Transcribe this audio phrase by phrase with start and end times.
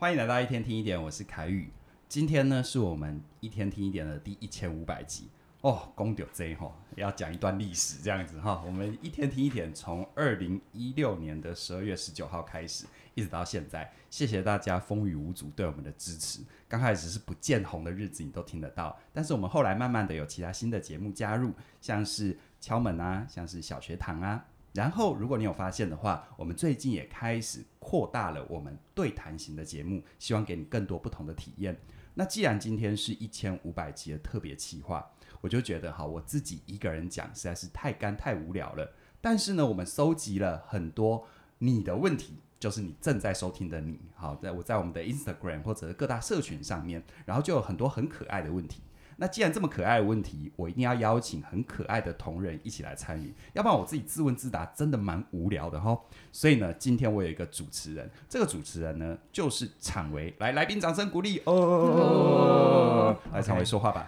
[0.00, 1.68] 欢迎来到一天听一点，我是凯宇。
[2.08, 5.28] 今天呢，是我们一天听一点的第一千五百集
[5.62, 5.90] 哦。
[5.96, 8.62] 公牛 J 哈要讲一段历史，这样子哈。
[8.64, 12.86] 我们一天听一点，从二零一六年的十二月十九号开始，
[13.16, 16.42] 一直到现在，谢谢大家风雨无阻对我们的支持。
[16.68, 24.46] 刚开始是不见红的日子，你都听得到，但是我们后来慢慢的有其他新的节目加入，像是敲门啊，像是小学堂啊。
[24.78, 31.76] 然后，如果你有发现的话，我们最近也开始扩大了我们对谈型的节目，希望给你更多不同的体验。
[32.14, 35.04] 那既然今天是一千五百集的特别企划，
[35.40, 38.88] 我就觉得哈，我自己一个人讲实在是太干太无聊了。
[39.20, 41.26] 但是呢，我们收集了很多
[41.58, 48.80] 你的问题，就是你正在收听的你，好，在我在我们的 Instagram 或者各大社群上面，然后就有很多很可爱的问题。
[49.20, 55.98] 那既然这么可爱的问题，我一定要邀请很可爱的同仁一起来参与，要不然我自己自问自答真的蛮无聊的哈。
[56.30, 64.06] 所以呢，今天我有一个主持人，这个主持人呢就是昶维，来，来宾掌声鼓励哦，哦，来昶维说话吧。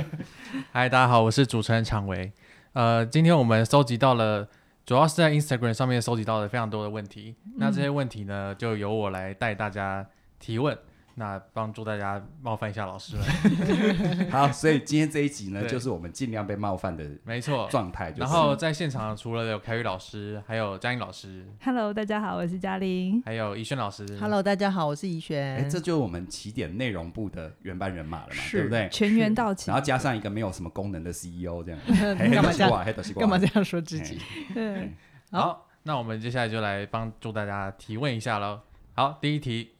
[0.72, 2.32] 嗨，大家好，我是主持人昶维。
[2.72, 4.48] 呃，今天我们收集到了，
[4.86, 10.06] 主要是在 Instagram 上面收集到了非常多的问题，嗯、那这些问题呢，就由我来带大家
[10.38, 10.78] 提问。
[11.20, 14.30] 那帮助大家冒犯一下老师们。
[14.32, 18.10] 好，所以今天这一集呢，就是我们尽量被冒犯的，没错状态。
[18.16, 21.46] 然后在现场除了有凯宇老师，还有嘉玲老师。
[21.62, 23.22] Hello，大家好，我是嘉玲。
[23.26, 24.06] 还有怡轩老师。
[24.18, 25.56] Hello，大家好，我是怡轩。
[25.56, 28.88] 哎，这就是我们起点内容部的原班人马了嘛，对不对？
[28.90, 29.70] 全员到齐。
[29.70, 31.78] 然后加上一个没有什么功能的 CEO，这样。
[32.16, 32.94] 干嘛这样？
[33.18, 34.18] 干嘛这样说自己？
[34.54, 34.90] 对。
[35.32, 38.60] 好，那我们接下来就来帮助大家提问一下喽。
[38.94, 39.72] 好，第一题。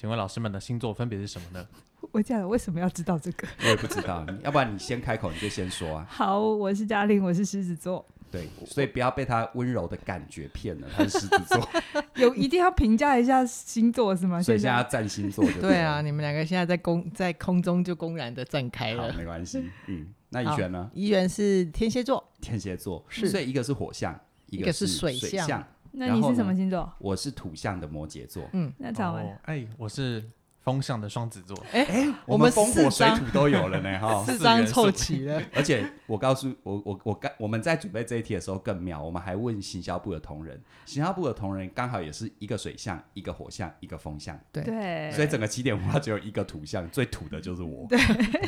[0.00, 1.66] 请问老师们的星座分别是什么呢？
[2.12, 3.48] 我讲为什么要知道这个？
[3.64, 6.06] 我也不知道，要不然你先开口，你就先说啊。
[6.08, 8.06] 好，我是嘉玲，我是狮子座。
[8.30, 11.68] 对，所以不要被他温柔的感觉骗了，他是狮子座。
[12.14, 14.40] 有一定要评价一下星座是吗？
[14.40, 19.68] 所以现在要占星座就对，对啊，你们两个现在在公在空中就公然的站开了，没关系。
[19.88, 20.88] 嗯，那怡璇呢？
[20.94, 24.16] 怡璇是天蝎座，天蝎座是，所以一个是火象，
[24.46, 25.66] 一个是水象。
[25.92, 26.92] 那你是什么星座？
[26.98, 28.48] 我是土象的摩羯座。
[28.52, 30.24] 嗯，那昶维，哎，我是。
[30.60, 35.42] 风象的双子座，哎哎，我们风火水土都有了呢， 哈，四张凑齐了。
[35.54, 47.86] 而且我告诉我，我我刚我们在准备这一题的时候更妙，我们还问行销部的同仁，行销部的同仁刚好也是一个水象，一个火象，一个风象，对，所以整个起点文化只有一个土象，最土的就是我。
[47.88, 47.98] 对，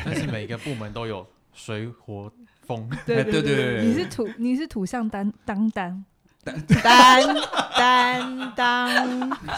[0.05, 2.31] 但是每个部门都有水火
[2.67, 6.05] 风，对对对，你是土你是土象担当当。
[6.83, 7.23] 担
[7.77, 8.89] 担当，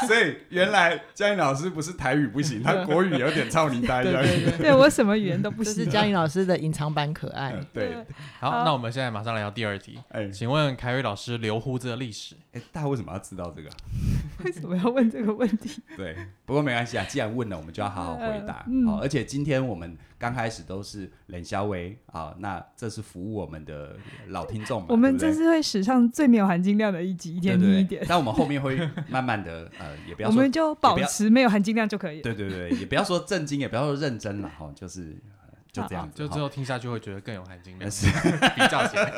[0.07, 4.03] 所以原来嘉颖老师不是台语不行， 他国语有点操你呆。
[4.03, 5.73] 对，对，我什么语言都不行。
[5.75, 7.55] 这是嘉颖老师的隐藏版可爱。
[7.73, 8.05] 对，
[8.41, 9.99] 好，那我们现在马上来到第二题。
[10.09, 12.35] 哎，请问凯瑞老师留胡子的历史？
[12.53, 13.71] 哎，大家为什么要知道这个？
[14.45, 15.81] 为什么要问这个问题？
[15.97, 18.65] 对，不过没关系啊，既然问了，我们就要好好回答。
[18.67, 19.97] 嗯、好，而且今天我们。
[20.23, 23.97] 刚开始都是冷小薇啊，那这是服务我们的
[24.29, 24.87] 老听众嘛？
[24.91, 28.07] 我们这是会史上最没有含金量的一集，一点一点。
[28.09, 32.21] 但我们后面会慢慢的 呃，也不要说，我们就保持没有含金量就可以。
[32.21, 35.17] 对对对，也不要说正经，也不要说认真了哈，就是
[35.73, 37.91] 就这样子，就之后听下去会觉得更有含金量。
[37.91, 39.11] 是比较起来，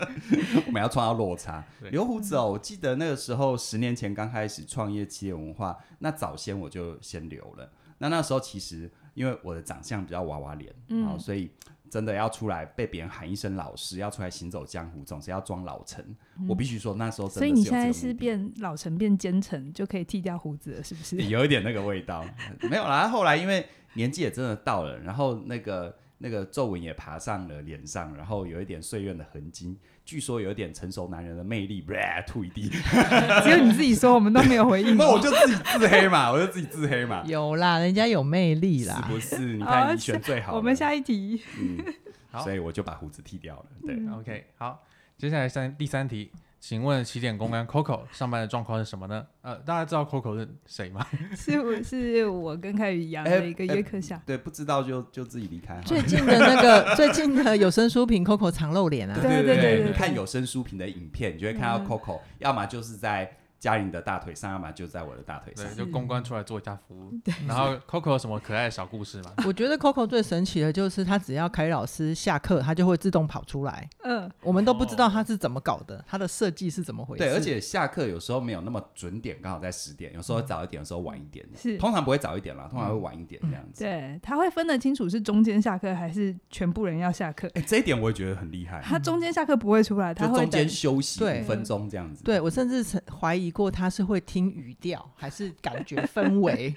[0.66, 1.62] 我们要创造落差。
[1.90, 7.70] 留胡子哦，我记得那个时候十年前刚开始创业企业文化，那早先我就先留了。
[7.98, 8.90] 那那时候其实。
[9.18, 11.50] 因为我的长相比较娃娃脸，嗯、哦，所以
[11.90, 16.04] 真的要出来被别人喊一声老师，要出来行走江湖，总是要装老成。
[16.38, 21.16] 嗯、我必须说那时候真的，所以你现在是变老成变奸臣，就可以剃掉胡子了，是不是？
[21.16, 22.24] 有一点那个味道，
[22.70, 23.08] 没有啦。
[23.08, 29.78] 后来因为年纪也真的到了，然后那个那个皱纹也爬上了脸上，然后有一点岁月的痕迹。
[30.04, 31.84] 据说有一点成熟男人的魅力，
[32.26, 32.70] 吐一地。
[33.44, 34.96] 只有你自己说，我们都没有回应。
[34.98, 37.22] 那我就自己自黑嘛，我就自己自黑嘛。
[37.26, 39.38] 有啦，人家有魅力啦，是不是？
[39.56, 40.56] 你看你选最好。
[40.56, 41.42] 我们下一题。
[41.58, 41.84] 嗯，
[42.32, 43.66] 好，所以我就把胡子剃掉了。
[43.86, 44.82] 对、嗯、，OK，好，
[45.18, 46.32] 接下来三第三题。
[46.60, 49.24] 请问起点公关 Coco 上班的状况是什么呢？
[49.42, 51.06] 呃，大家知道 Coco 是谁吗？
[51.36, 54.22] 是我是我跟凯宇养的一个约克夏、欸欸。
[54.26, 55.80] 对，不知道就就自己离开。
[55.82, 59.14] 最近的那个 最近的有声书评 Coco 常露脸啊。
[59.14, 63.30] 对对对对，对，看有声书评的影片，你就会看到 Coco，、嗯、要么就是在。
[63.58, 65.66] 嘉玲的大腿上，要么就在我的大腿上。
[65.66, 67.12] 对，就公关出来做一下服务。
[67.24, 67.34] 对。
[67.46, 69.32] 然后 Coco 有什么可爱的小故事吗？
[69.46, 73.88] 我觉得 Coco 最神奇的就是他只要凯宇老师下课，他就会自动跑出来。
[74.04, 74.30] 嗯。
[74.42, 77.24] 我们都不知道他是怎么搞的，他的设计是怎么回事？
[77.24, 81.44] 对，而且下课有时候没有那么准点，刚好在十点，有时候早一点，有时候晚一点。
[81.56, 81.76] 是。
[81.78, 83.82] 通常不会早一点啦，通常会晚一点这样子。
[83.82, 87.50] 对，他会分得清楚是中间下课还是全部人要下课。
[87.56, 88.80] 哎，这一点我也觉得很厉害。
[88.84, 92.22] 他中间下课不会出来，他会中间休息五分钟这样子。
[92.22, 93.47] 对，我甚至怀疑。
[93.50, 96.74] 过他是会听语调还是感觉氛围。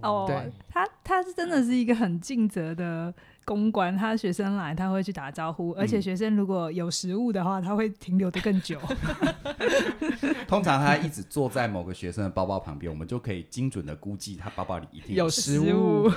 [0.00, 3.14] 哦，对，他他是真的是一个很尽责的。
[3.44, 8.78] 公关，他学生来，他会去打招呼，而且学生如果有食物的话，他会停留得更久。
[10.46, 15.30] 通常他一直坐在某个学生的包包旁边，我们就可以精准的估计他包包里一定有？
[15.30, 16.10] 食物。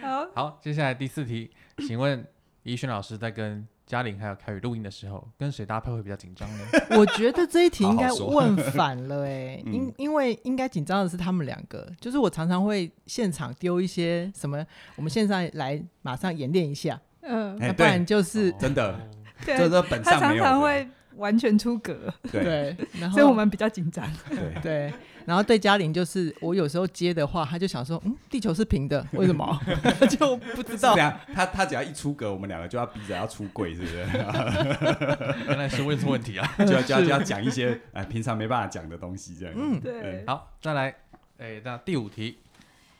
[0.00, 2.24] 好，好，接下来第四题，请问
[2.62, 6.64] 怡璇老师在跟嘉玲还有凯宇录音的时候，跟谁搭配会比较紧张呢？
[6.98, 14.64] 我觉得这一题应该问反了哎、欸， 因因为应该紧张的是他们两个，就是我常常会现场丢一些什么，
[14.96, 18.98] 我们现在来马上演练一下，嗯，不然就是、欸、真的，
[19.44, 19.56] 对。
[19.58, 24.92] 这本上没有他常常会完全出格，对，然后所以我们比较紧张，对对。
[25.26, 29.58] 然后对嘉玲就是，我有时候接的话，他就想说，嗯，地球是平的， 为什么？
[30.10, 30.94] 就不知道。
[30.94, 33.96] 这样，他他只要一出格，我们两个就要逼着要出柜，是不是？
[35.48, 36.46] 原来是问出问题啊！
[36.58, 39.54] 就要就要就要讲一些哎平常没办法讲的东西，这样。
[39.56, 40.22] 嗯，对。
[40.26, 40.94] 好，再来，
[41.38, 42.36] 哎，那第五题，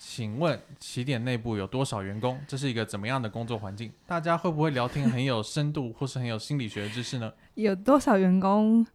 [0.07, 2.39] 请问起点内部有多少员工？
[2.47, 3.91] 这是一个怎么样的工作环境？
[4.07, 7.33] 大家会不会聊天很有深度，或是很有心理学的知识呢？
[7.55, 8.87] 有多少员工？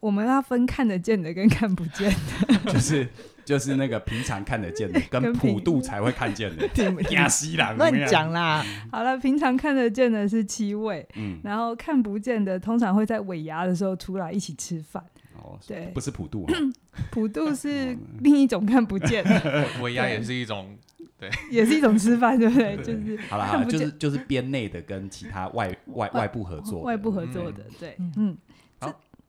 [0.00, 3.06] 我们要分看得见的跟看不见的， 就是
[3.44, 6.66] 就是那个平常看得见的， 跟普渡才会看见的。
[7.10, 8.64] 亚西兰乱讲啦！
[8.90, 15.04] 好了，平常看得见的是七位，嗯，然后看不见的通常会在尾牙的时候出来一起吃饭。
[15.44, 16.46] 哦，对，不是普渡，
[17.12, 20.74] 普渡是另一种看不见的， 尾牙也是一种，
[21.18, 22.76] 对，也是一种吃饭，对不对？
[22.78, 28.36] 就是好了，好了，就是就是编内的跟其他外外外部合作，外部合作的，对，嗯。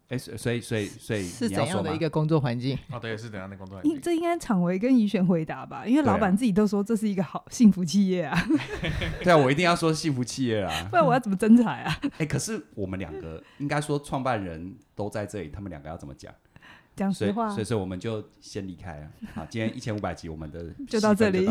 [0.07, 2.77] 哎，所以所以所以是怎样的一个工作环境？
[2.91, 3.99] 哦，对，是怎样的工作环境？
[3.99, 8.37] 这应该厂维跟怡璇回答吧，因为老板自己都说这是一个好幸福企业啊。
[9.23, 11.99] 对啊，我一定要说幸福企业啊，不然我要怎么征才啊？
[12.19, 16.31] 哎，可是我们两个应该说创办人都在这里，他们两个要怎么讲？
[16.95, 19.07] 讲实话，所以所以我们就先离开了。
[19.33, 21.45] 好，今天一千五百集，我们的就到这里。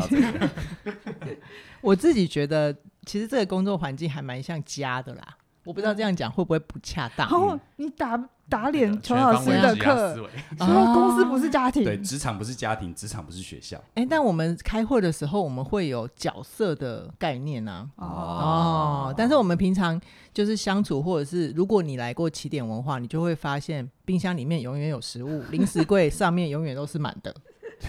[1.83, 2.75] 我自己觉得，
[3.05, 5.37] 其实这个工作环境还蛮像家的啦。
[5.65, 7.29] 我不知道这样讲会不会不恰当。
[7.29, 8.23] 然后，你打。
[8.47, 10.15] 打脸邱老师的课，
[10.61, 13.83] 说公司不是家庭，对，职场不是家庭，职场不是学校。
[13.95, 17.89] 哎，但我们开会的时候，我们会有角色的概念啊。
[17.97, 19.99] 哦，但是我们平常
[20.35, 27.35] 就是相处，或者是如果你来过起点文化，你就会发现冰箱里面永远有食物，零食柜上面永远都是满的。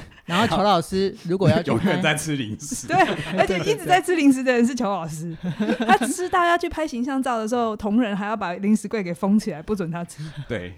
[0.26, 2.96] 然后乔老师如果要永远在吃零食，对，
[3.38, 5.36] 而且一直在吃零食的人是裘老师。
[5.86, 10.24] 他只是大家去拍形象照的时候，同仁还要把零食柜给封起来，不准他吃。
[10.48, 10.74] 对，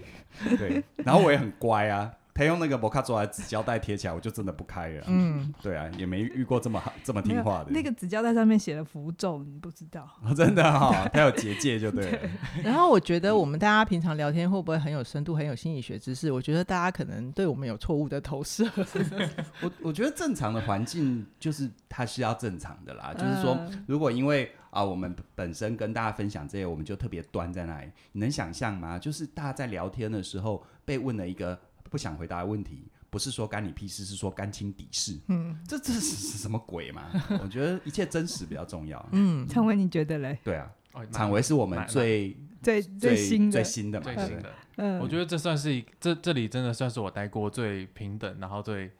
[0.58, 0.82] 对。
[0.96, 2.10] 然后我也很乖啊。
[2.38, 5.02] 他用那个摩卡做来纸胶带贴起来，我就真的不开了。
[5.08, 7.70] 嗯，对啊，也没遇过这么好这么听话的。
[7.72, 10.08] 那个纸胶带上面写了符咒，你不知道？
[10.22, 12.16] 哦、真的哈、哦，他有结界就对了。
[12.16, 12.30] 对，
[12.62, 16.30] 然后我觉得我们大家平常聊天会不会很有深度，很有心理学知识？
[16.30, 18.64] 我觉得大家可能对我们有错误的投射。
[19.60, 23.58] 我我觉得正常的环境就是它是要正常的啦，就是说，
[23.88, 28.96] 如果因为啊我们本身跟大家分享这些，我们就特别端在那里，你能想象吗？
[28.96, 31.58] 就是大家在聊天的时候被问了一个。
[31.90, 35.18] 不想回答的问题，不是说干你屁事，是说干亲底事。
[35.28, 37.10] 嗯，这这是什么鬼嘛？
[37.42, 39.08] 我觉得一切真实比较重要。
[39.12, 40.38] 嗯，常维你觉得嘞？
[40.44, 40.70] 对啊，
[41.10, 44.52] 常维是我们最最最新最新的最新的。
[44.76, 48.90] 嗯，我觉得这算是这这里真的算是我待过最平等，然后最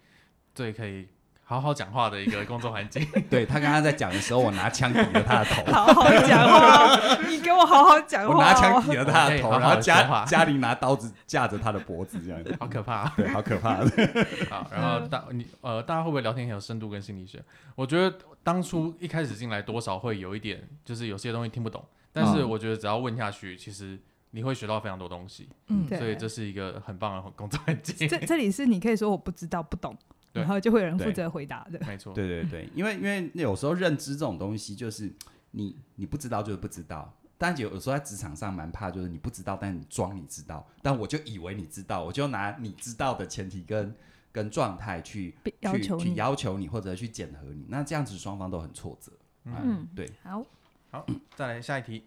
[0.55, 1.07] 最可以。
[1.49, 3.03] 好好讲话的一个工作环境。
[3.31, 5.65] 对，他刚刚在讲的时候，我拿枪抵着他的头。
[5.73, 8.35] 好好讲话，你给我好好讲话。
[8.35, 13.09] 我拿枪抵着他的头，然后家家里拿刀子架着他的脖子，这样子，好可怕。
[13.17, 13.77] 对，好可怕。
[14.51, 17.43] 好，然后大你呃，大家会不会聊天很有深度跟心理学？
[17.75, 21.83] 我觉得当初一开始进来，多少会有一点，就是有些东西听不懂。
[22.13, 23.99] 但是我觉得只要问下去，其实
[24.33, 25.49] 你会学到非常多东西。
[25.69, 28.07] 嗯，所以这是一个很棒的工作环境。
[28.07, 29.97] 这这里是你可以说我不知道、不懂。
[30.39, 32.13] 然后就会有人负责回答的，没错。
[32.15, 35.13] 对对对，因为因为有时候认知这种东西，就是
[35.51, 43.95] 你你不知道就是不知道，但有有时候在职场上蛮怕，就是你不知道，但你装你知道，但我就以为你知道，我就拿你知道的前提跟
[44.33, 49.13] 跟状态去要求去要求你或者去检核你，那这样子双方都很挫折。
[49.45, 50.11] 嗯，嗯对。
[50.23, 50.45] 好，
[50.91, 52.05] 好，再来下一题，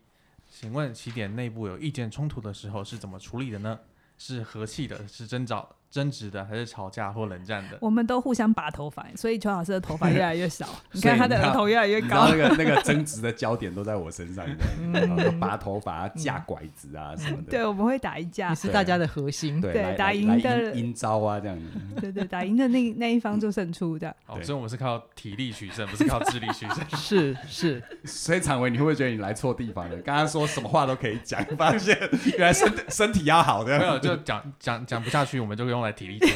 [0.50, 3.80] 请问起点内部有意见冲突的时候是怎么处理的呢？
[4.18, 7.78] 是和气的，是争吵，争执的，还是吵架或冷战的？
[7.82, 10.66] 我们都互相拔头发，所以邱老师的头发越来越少。
[10.94, 12.30] 你看他的额头越来越高。
[12.30, 14.46] 那个那个争执的焦点都在我身上，
[14.80, 17.52] 嗯、拔头发啊、架拐子啊什么的。
[17.52, 19.60] 对，我们会打一架，是大家的核心。
[19.60, 21.66] 对，打赢的阴招啊，这样子。
[22.00, 24.10] 对对，打赢的那那一方就胜出的。
[24.28, 26.78] 哦，所以我们是靠体力取胜，不是靠智力取胜。
[26.98, 27.84] 是是。
[28.06, 29.98] 所以常维，你会不会觉得你来错地方了？
[29.98, 31.98] 刚刚说什么话都可以讲，发现
[32.38, 36.20] 原来身身体要好的，没有就讲讲讲不下去，我们就用来体力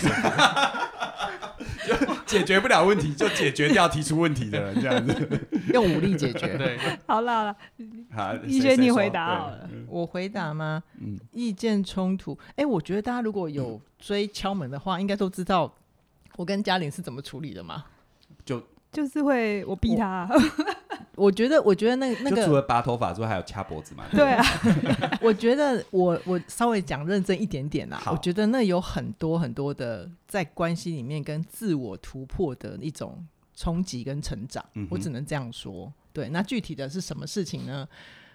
[2.26, 5.48] 解决不了问题，就解决掉提出问题的人，这样子。
[5.74, 6.58] 用武力解决。
[6.58, 7.56] 对，好了好了，
[8.12, 10.84] 好，宜萱你回答好了，我回答吗？
[11.00, 15.74] 嗯，意见冲突，哎、欸，我觉得大家如果有追敲门的话，应该都知道
[16.36, 17.86] 我跟嘉玲是怎么处理的嘛。
[18.44, 18.62] 就
[18.92, 20.28] 就是会我逼他。
[21.16, 24.06] 我觉得，我觉得那那个除了拔头发之外，还有掐脖子嘛？
[24.12, 24.44] 对啊，
[25.22, 28.02] 我觉得我我稍微讲认真一点点啦。
[28.08, 34.64] 我觉得那有很多很多的在关系里面跟自我突破的一种冲击跟成长。
[34.74, 35.92] 嗯、我只能这样说。
[36.14, 37.88] 对，那具体的是什么事情呢？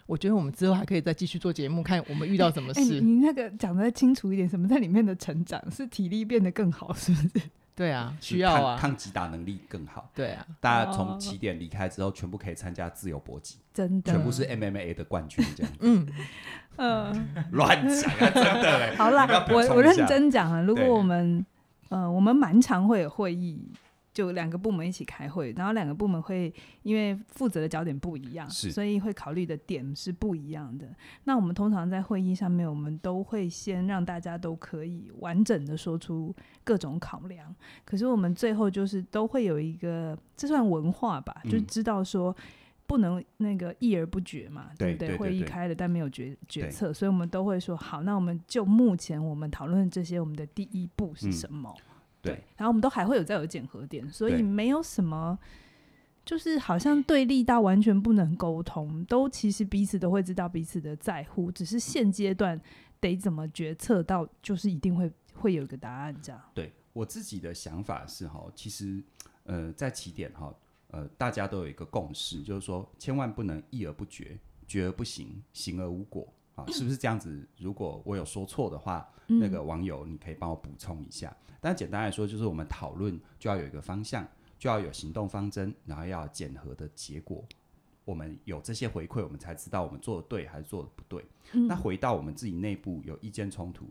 [0.06, 2.80] 我觉得我们之后还可以再继续做节目，看我们遇到什么事。
[2.80, 7.44] 欸、你那个讲得清楚一点，什么在里面的成长是体力变得更好，是不是？
[7.80, 10.10] 对啊，需要啊，抗击打能力更好。
[10.14, 15.72] 对啊，大家从起点离开之后，全部可以参加自由搏击，真的，全部是 MMA 的冠军这样。
[15.80, 16.06] 嗯，
[16.76, 18.96] 嗯，乱讲啊，真的嘞。
[18.96, 21.46] 好啦，我我认真讲啊，如果我们，
[21.88, 23.58] 呃，我们蛮常会有会议。
[24.12, 26.52] 就两个部门一起开会，然后两个部门会
[26.82, 30.88] 因为负责的焦点不一样，所以会考虑的点是不一样的。
[31.24, 37.54] 那我们通常在会议上面，我们都会先让大家都可以完整的说出各种考量。
[37.84, 42.36] 可是我们最后就是都会有一个，这算文化吧，嗯、就知道说
[42.86, 45.08] 不能那个议而不决嘛，对不对？
[45.08, 51.72] 对对对对，会议开了，但没有决决策，所以我们都会说好，那我们就目前我们讨论这些，我们的第一步是什么？
[51.78, 51.82] 嗯
[52.22, 55.38] 对，然后我们都还会有再有检核点，所以没有什么，
[56.24, 62.60] 就是好像对立到完全不能沟通，都其实彼此都会知道彼此的在乎，只是现阶段
[63.00, 66.40] 得怎么决策到，就是一定会会有一个答案这样。
[66.52, 69.02] 对，我自己的想法是哈，其实
[69.44, 70.54] 呃在起点哈，
[70.88, 76.30] 呃大家都有一个共识，就是说千万不能议而不决，决而不行，行而无果
[76.64, 77.46] 啊，是不是这样子？
[77.58, 81.34] 如果我有说错的话，那个网友你可以帮我补充一下。
[81.60, 84.26] 但简单来说，就是我们讨论就要有一个方向，
[84.58, 87.44] 就要有行动方针，然后要检核的结果。
[88.04, 91.24] 我们有这些回馈，我们才知道我们做的对还是做的不对。
[91.52, 91.68] 嗯。
[91.68, 93.86] 那回到我们自己内部有意见冲突，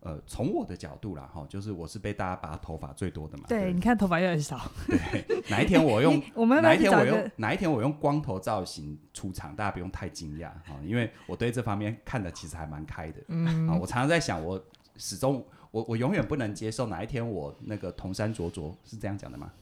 [0.00, 3.44] 呃，从我的角度啦，哈，就是我是被大家拔头发最多的嘛。
[3.48, 4.60] 对，对你看头发越来越少。
[4.86, 13.20] 对，哪一天我用 我们哪一天我用哪一天我用光头造型出场，大家不用太惊讶哈，因为我对这方面看的其实还蛮开的。
[13.28, 13.68] 嗯。
[13.68, 14.62] 啊，我常常在想，我
[14.96, 15.44] 始终。
[15.72, 19.52] 我我永远不能接受哪一天我那个铜山灼灼是这样讲的吗？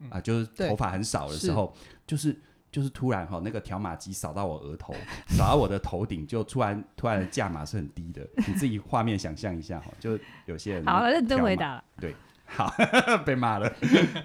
[0.00, 1.72] 嗯、啊，就是头发很少的时候，
[2.04, 2.36] 就是
[2.76, 4.94] 就是突然哈，那个条码机扫到我额头，
[5.28, 12.14] 扫到我的头顶，就突然突然的价码是很低的，你自己画面想象一下哈，就有些人好认真回答了，对，
[12.44, 12.70] 好
[13.24, 13.72] 被骂了，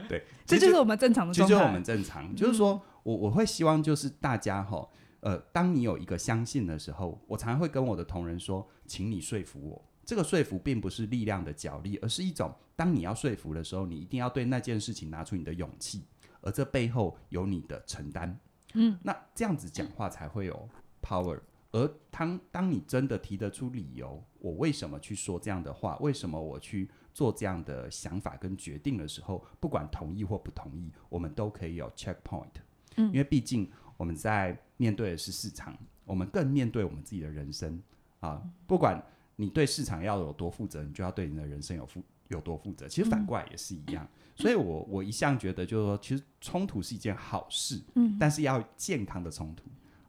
[0.09, 4.85] 对， 这就是我们正常的状态，其实就是我们正常，就是说我我会希望就是大家哈，
[5.21, 9.81] 呃，当你有一个相信的时候，我常常会跟我的同仁说，请你说服我。
[10.03, 16.03] 这个说服并不是力量的角力，而是一种当你要说服的时候，你一定要对那件事情拿出你的勇气，
[16.41, 18.39] 而这背后有你的承担。
[18.73, 20.69] 嗯，那这样子讲话才会有
[21.01, 21.39] power。
[21.71, 32.55] 而当当你真的提得出理由，我为什么去说这样的话，为什么我去做这样的想法跟决定的时候，不管同意或不同意，我们都可以有 checkpoint。
[32.97, 37.81] 嗯，因为毕竟我们在面对的是市场，我们更面对我们自己的人生
[38.19, 39.01] 啊，不管。
[39.37, 42.87] 你对市场要有多负责，你就要对你的人生有负有多负责。
[42.87, 44.03] 其实反过来也是一样。
[44.03, 49.65] 嗯、所以我我一向觉得，就是说，其实冲突是一件好事，嗯，但是要健康的冲突。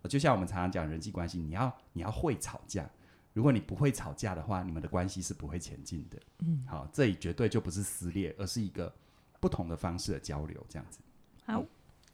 [0.09, 2.89] 就像我们常常讲人际关系，你要你要会吵架。
[3.35, 6.19] 如果你不会吵架的话，你们的关系是不会前进的。
[6.41, 8.93] 嗯，好，这里绝对就不是撕裂，而是一个
[9.41, 10.99] 不同的方式的交流，这样子。
[11.47, 11.65] 好，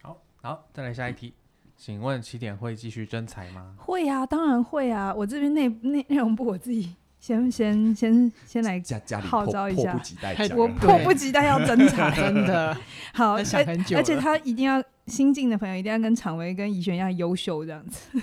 [0.02, 1.34] 好，好，再来下一题。
[1.76, 3.74] 请问起点会继续征才吗？
[3.78, 5.14] 会啊，当然会啊。
[5.14, 6.94] 我这边内内内容部我自己。
[7.20, 8.80] 先先先先来
[9.20, 9.92] 号召一下，
[10.56, 12.76] 我迫不及待要登场， 真的
[13.12, 13.32] 好，
[13.96, 18.20] 而且他一定要新进的朋友一定要跟常威跟怡萱一样优秀这样子。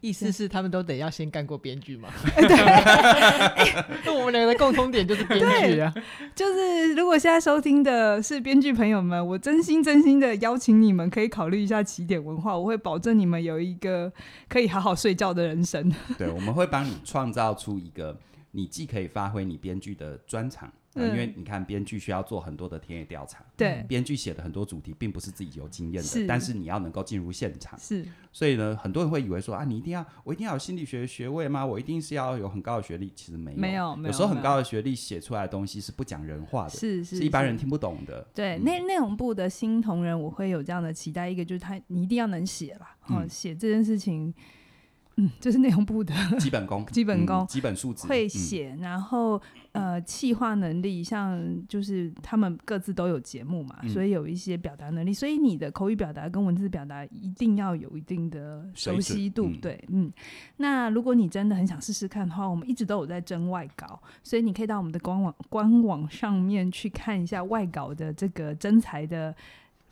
[0.00, 2.08] 意思是他们都得要先干过编剧吗？
[2.36, 5.92] 对，那我们两个的共通点就是编剧啊。
[6.34, 14.12] 就是如果现在收听的是编剧朋友们，我真心真心的邀请你们可以考虑一下起点文化，我会保证你们有一个
[14.48, 15.92] 可以好好睡觉的人生。
[16.16, 18.18] 对，我们会帮你创造出一个
[18.52, 20.72] 你既可以发挥你编剧的专长。
[20.94, 31.64] 嗯、因为你看，编剧需要做很多的田野调查，对，编剧写的很多主题并不是自己有经验的，是但是你要能够进入现场，是，所以呢，很多人会以为说啊，你一定要，我一定要有心理学学位吗？
[31.64, 33.12] 我一定是要有很高的学历？
[33.14, 38.26] 其实没有，没有，有时候很高的学历写出来的东西是不讲人话的，是是，是一般人听不懂的。
[38.34, 44.34] 对，内内容部的新同仁，我会有这样的期待，一个就是他，你一定要能写啦，嗯，写这件事情。
[45.20, 48.06] 嗯，就是内容部的基本功， 基本功，嗯、基本素质。
[48.06, 49.40] 会写，嗯、然后
[49.72, 60.10] 呃，企划能力，像就是他们各自都有节目嘛，嗯、所以有一些表达能力，所以你的口语表达跟文字表达一定要有一定的熟悉度，嗯、对，嗯。
[60.56, 69.34] 那如果你真的很想试试看的话，我们一直都有在征外稿，所以你可以到我们的官网官网上面去看一下外稿的这个征才的。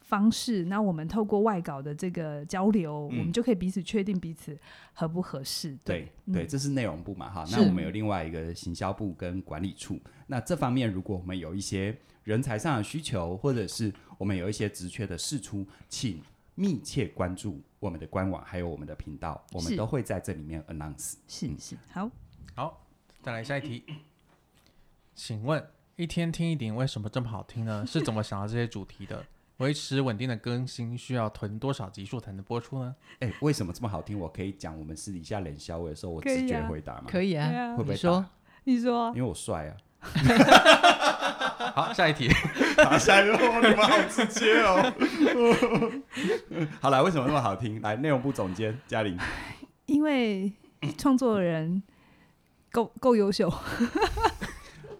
[0.09, 4.59] 方式，那我们透过外稿的这个交流，嗯、我们就可以彼此确定彼此
[4.95, 5.77] 合不合适。
[5.85, 7.45] 对对，对，这是内容部嘛，哈。
[7.53, 10.01] 那我们有另外一个行销部跟管理处。
[10.27, 16.23] 那这方面，如果我们有一些人才上的需求，或者是我们有一些职缺的释出，请
[16.55, 21.17] 密切关注我们的官网，还有我们的频道，我们都会在这里面 announce。
[21.29, 22.11] 是是，好，
[22.55, 22.87] 好，
[23.23, 23.85] 再来下一题，
[25.15, 25.63] 请问
[25.97, 27.85] 一天听一点为什么这么好听呢？
[27.87, 29.23] 是怎么想到这些主题的？
[29.59, 32.95] 维持稳定的更新需要囤多少集数才能播出呢？
[33.19, 34.17] 哎，为什么这么好听？
[34.19, 37.05] 我可以讲我们私底下练小的时候，我直觉回答吗？
[37.09, 38.25] 可以啊，会不会说？
[38.65, 39.77] 你说，因为我帅啊。
[41.75, 42.29] 好，下一题。
[42.79, 44.93] 好，下一题，你们好直接哦。
[46.81, 47.83] 好了，为什么那么好听？
[47.83, 49.19] 来，内容部总监嘉玲。
[49.87, 50.53] 因为
[50.97, 51.83] 创作人
[52.71, 53.53] 够够优秀。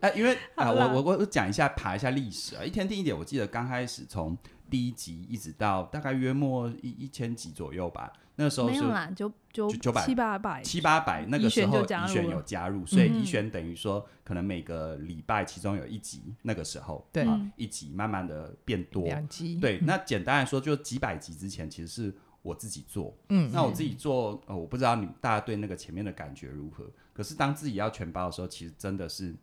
[0.01, 2.65] 哎、呃，因为啊、呃，我我我讲一下，爬一下历史啊。
[2.65, 4.37] 一天听一点，我记得刚开始从
[4.71, 8.13] 第一集一直到大概约莫一一千集左右吧。
[8.41, 8.81] 那时候是
[9.17, 11.27] 就就九百七八百七八百。
[11.27, 16.23] 那个时候怡璇有加入，所以怡璇等于说可能每个礼拜其中有一集。
[16.43, 19.81] 那个时候对、啊、一集慢慢的变多，两集对。
[19.81, 23.13] 那简单来说，就几百集之前其实是我自己做。
[23.31, 26.89] 嗯，那我自己做，呃，我不知道你们大家对那个前面的感觉如何。
[27.13, 29.35] 可是当自己要全包的时候，其实真的是。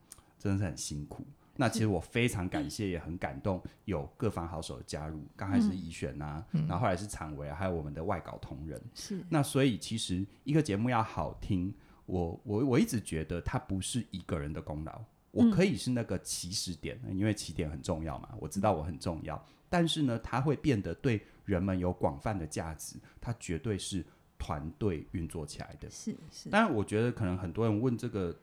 [0.46, 1.26] 真的是很辛苦。
[1.58, 5.26] 那其实我非常感谢，也很感动，有各方好手的加入。
[5.36, 8.80] 刚开始是怡选啊，嗯、然后后来是常维，还有我们的外稿同仁。
[8.94, 9.26] 是。
[9.30, 11.74] 那所以其实一个节目要好听，
[12.06, 15.02] 我我我一直觉得它不是一个人的功劳。
[15.32, 18.30] 我可以是那个起始点，嗯、因为起点很重要嘛。
[18.40, 22.98] 我知道我很重要，但是呢，它会变得对人们有广泛的价值。
[23.20, 24.06] 它绝对是
[24.38, 25.90] 团队运作起来的。
[25.90, 26.50] 是是。
[26.50, 28.38] 当然，我觉得可能很多人问这个。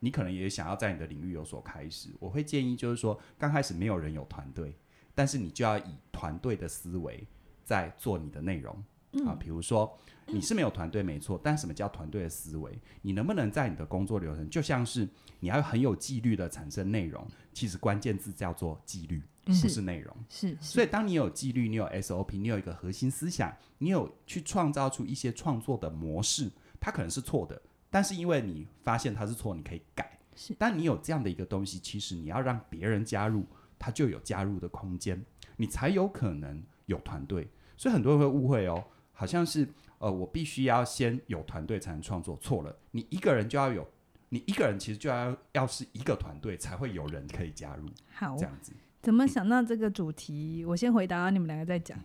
[0.00, 4.76] 你可能也想要在你的领域有所开始，我会建议就是说，刚开始没有人有团队，
[5.14, 7.26] 但是你就要以团队的思维
[7.64, 9.36] 在做你的内容、嗯、啊。
[9.38, 12.78] 比如说你是没有团队没错，但什么叫团队的思维？
[13.02, 15.08] 你能不能在你的工作流程，就像是
[15.40, 20.14] 你要很有纪律的产生内容，其实关键字叫做纪律，不是内容。
[20.28, 27.62] 是，是，所以当你有纪律，你有 SOP，你有一个核心思想，你有去创造出一些创作的模式，它可能是错的。
[27.90, 30.18] 但是因为你发现它是错，你可以改。
[30.34, 33.44] 是，但你有这样的一个东西，其实你要让别人加入，
[33.78, 35.24] 他就有加入的空间，
[35.56, 37.48] 你才有可能有团队。
[37.76, 39.66] 所以很多人会误会哦，好像是
[39.98, 42.36] 呃，我必须要先有团队才能创作。
[42.36, 43.88] 错了，你一个人就要有，
[44.28, 47.88] 你一个人其实就要要是一个团队，才会有人可以加入。
[48.12, 48.72] 好，这样子。
[49.02, 50.62] 怎么想到这个主题？
[50.64, 51.98] 嗯、我先回答，你们两个再讲。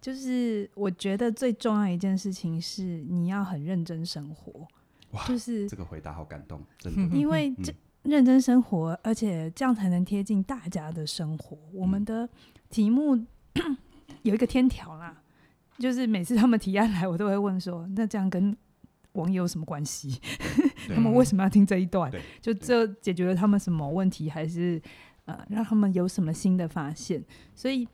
[0.00, 4.66] 就是我觉得最重要一件事情是，你要很认真生活。
[5.16, 7.16] 哇，就是这个回答好感动，真的。
[7.16, 11.58] 因为这认真生活，而且这样才能贴近大家的生活。
[11.72, 12.28] 我们的
[12.68, 13.16] 题目
[14.22, 15.22] 有一个天条啦，
[15.78, 18.56] 就是每次他们提案来，我都会问说：那这样跟
[19.12, 20.20] 网友有什么关系？
[20.94, 22.12] 他们为什么要听这一段？
[22.40, 24.80] 就这解决了他们什么问题，还是
[25.24, 27.24] 呃让他们有什么新的发现？
[27.54, 27.88] 所以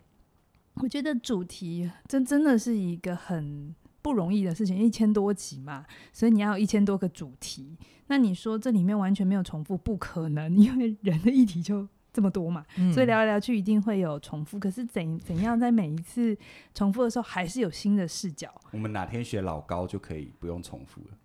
[0.74, 3.74] 我觉得主题真真的是一个很。
[4.02, 7.78] 不容易的事情，一千多集嘛，所以你要有一千多个主题。
[8.08, 14.58] 那你说这里面完全没有重复，不可能，因为人的议题就这么多嘛，嗯、所以聊来聊去一定会有重复。
[14.58, 16.36] 可是怎怎样在每一次
[16.74, 18.52] 重复的时候，还是有新的视角？
[18.72, 21.16] 我们哪天学老高就可以不用重复了？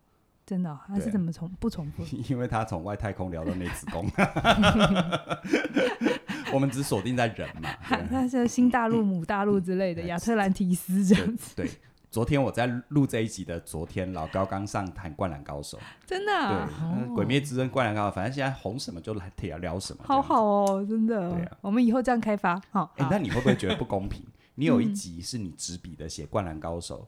[0.46, 0.80] 真的、哦？
[0.88, 2.06] 还是怎么重不重复？
[2.30, 4.10] 因为他从外太空聊到内子宫，
[6.54, 7.70] 我们只锁定在人嘛。
[8.10, 11.54] 那 是新大陆、母大陆之类的，亚特兰提斯这样子。
[11.54, 11.70] 对。
[12.18, 16.50] 对昨天我在录这一集的昨天，老高刚上谈《灌篮高手》，真的、啊？
[16.50, 21.30] 对，哦《鬼灭之刃》《灌篮高手》，反正现在红什么就来聊聊什么，好好哦，真的。
[21.30, 22.60] 对啊，我们以后这样开发。
[22.72, 24.26] 好，哎、欸，那你会不会觉得不公平？
[24.56, 27.08] 你有一集是你执笔的写《灌篮高手》，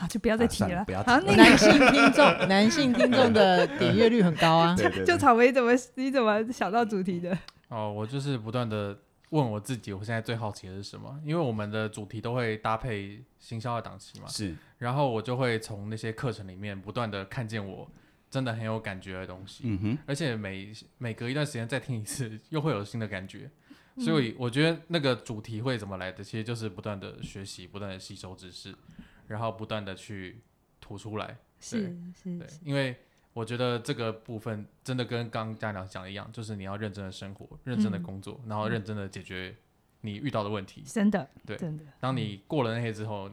[0.00, 0.82] 好，就不要再提了。
[0.86, 4.74] 不要男性听众， 男性听众的点阅率很高啊。
[5.06, 7.36] 就草莓怎么，你怎么想到主题的？
[7.68, 8.96] 哦，我就是不断的
[9.30, 11.20] 问我自己，我现在最好奇的是什么？
[11.24, 14.26] 因为我们的主题都会搭配行销的档期嘛。
[14.28, 14.54] 是。
[14.78, 17.90] 然后我就会从那些课程里面不断的看见我
[18.30, 19.64] 真的很有感觉的东西。
[19.66, 19.98] 嗯哼。
[20.06, 23.50] 而且每每隔一段时间再听一次， 又会有新的感觉。
[23.98, 28.74] 所以我觉得那个主题会怎么来的，其实就是不断的学习，不断的吸收知识。
[29.26, 30.40] 然后不断的去
[30.80, 32.96] 吐出来，是是，对，因为
[33.38, 39.54] 我觉得这个部分真的跟刚刚家长讲的一样，就是你要认真的生活，认真的工作，然后认真的解决
[40.00, 40.82] 你遇到的问题。
[40.84, 41.84] 真的，对，真的。
[42.00, 43.30] 当你过了那些之后，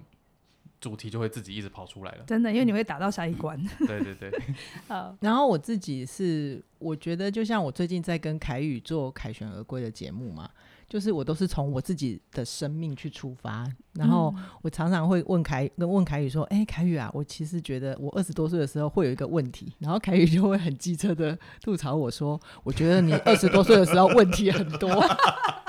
[0.79, 2.23] 主题就会自己一直跑出来了。
[2.27, 3.59] 真的，因为你会打到下一关。
[3.79, 4.31] 对对对。
[4.87, 10.47] 好，然后我自己是，我觉得就像我最近在跟凯宇做凯旋而归的节目嘛。
[10.87, 24.89] 就是我都是从我自己的生命去出发，然后我常常会问凯跟问凯宇说：“哎、欸，凯宇啊，我其实觉得我二十多岁的时候会有一个问题。”然后凯宇就会很机车的吐槽我说：“我觉得你二十多岁的时候问题很多。”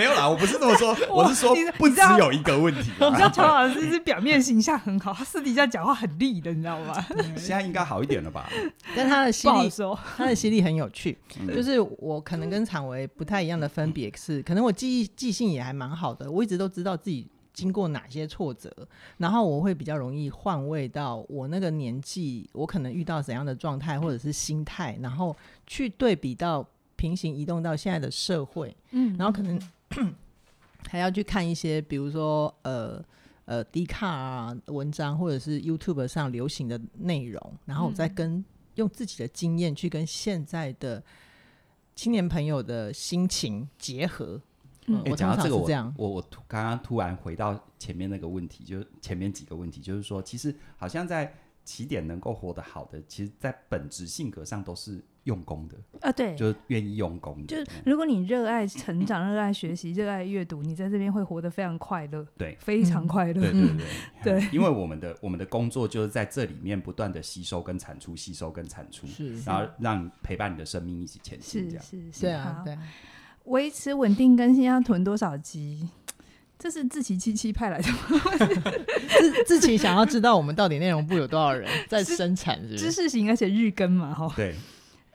[0.00, 2.88] 没有啦，我不是这么说， 我是说不只有一个问题。
[2.88, 6.94] 你知道乔老师是表面形象很好，他私底下讲话很利的，你知道吗？
[7.36, 8.48] 现在应该好一点了吧？
[8.96, 11.18] 但他的犀利，说他的犀利很有趣。
[11.54, 18.74] 就是我可能跟常维不太一样的分别是，可能我记忆记性也还蛮好的，我一直都知道自己经过哪些挫折，
[19.18, 25.36] 然后我会比较容易换位到我那个年纪，我可能遇到怎样的状态或者是心态，然后
[25.66, 26.66] 去对比到。
[26.96, 29.58] 平行移动到现在的社会，嗯，然后可能
[30.88, 33.04] 还要去看一些，比如说呃
[33.44, 38.44] 呃，D 卡啊文章，或者是 YouTube 上流行的内容，然后我再跟
[38.76, 41.02] 用自己的经验去跟现在的
[41.94, 44.40] 青年朋友的心情结合。
[44.86, 45.94] 嗯，我常常是这样。
[45.96, 51.32] 我我刚刚突然回到前面那个问题，就前面几个问题，就是说，其实好像在
[51.70, 55.00] 起点能够活得好的，其实在本质性格上都是。
[55.24, 57.46] 用功的啊，对，就是愿意用功的。
[57.46, 63.34] 就是如果你热爱成长、热爱学习、热爱阅读，你在这边会活得非常快乐，对，非常快乐。
[63.34, 63.68] 对对
[64.24, 72.78] 对 对，因为我们的我们的工作就是在这里面不断的吸收跟产出，吸收跟产出，是，然后让陪伴你的生命一起前进，这样是是对啊，对。
[73.44, 75.88] 维持稳定更新要囤多少集？
[76.60, 77.98] 这是自己七七派来的吗？
[79.18, 84.54] 志志祺想要知道我们到底内容部有多少人 在生产，是知识型而且日更嘛，哈，对。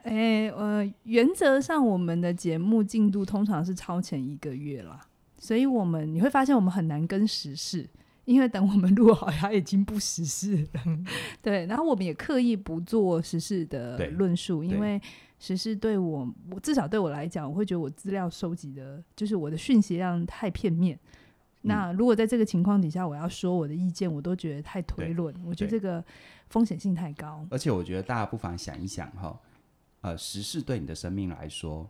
[0.01, 4.99] 哎，呃，原则上我们的节目进度通常是超前一个月啦，
[5.38, 7.88] 所以我们你会发现我们很难跟时事，
[8.25, 10.81] 因为等我们录好，它已经不时事了。
[11.43, 14.99] 对，然后我们也刻意不做时事的论述，因为
[15.39, 20.99] 时事对我，我至少对我来讲，我会觉得我资料收集的，就是我的讯息量太片面。
[21.65, 26.04] 那如果在这个情况底下，我要说我的意见，我都觉得太推论，我觉得这个
[26.49, 27.45] 风险性太高。
[27.49, 29.39] 而且我觉得大家不妨想一想哈。
[30.01, 31.89] 呃，时事对你的生命来说，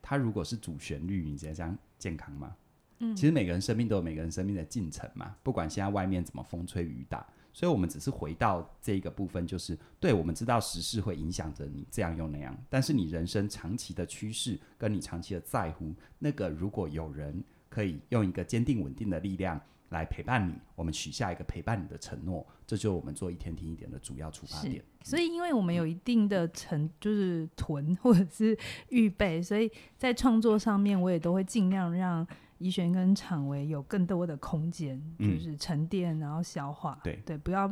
[0.00, 2.56] 它如果是主旋律，你觉得这样健康吗？
[3.00, 19.58] 嗯，其实每个人生命都有每个人生命的进程嘛，不管现在外面怎么风吹雨打，所以我们只是回到这一个部分，就是对，我们知道时事会影响着你这样又那样，但是你人生长期的趋势跟你长期的在乎，那个如果有人可以用一个坚定稳定的力量。
[19.92, 24.82] 来陪伴你，我们许下一个陪伴你的承诺，这就是我们做一天听一点的主要出发点。
[25.04, 28.58] 所以，因为我们有一定的成，就是囤或者是
[28.88, 36.98] 预备，所以在创作上面，我也都会尽量让怡璇跟厂维有更多的空间，就是沉淀，然后消化。
[37.04, 37.70] 对对，不要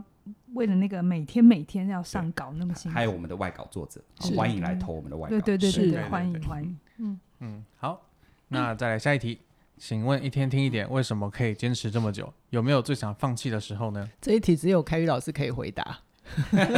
[0.53, 2.95] 为了那个每天每天要上稿那么辛苦。
[2.95, 3.99] 还有我们的外稿作者，
[4.37, 5.31] 欢迎来投我们的外稿。
[5.31, 6.79] 对对对对对，欢迎欢迎。
[6.99, 8.11] 嗯嗯，好，
[8.49, 9.41] 那再来下一题。
[9.81, 12.31] 请问一天听一点，为什么可以坚持这么久？
[12.51, 14.07] 有没有最想放弃的时候呢？
[14.21, 16.01] 这一题只有凯宇老师可以回答。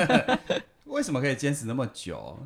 [0.87, 2.39] 为什么可以坚持那么久？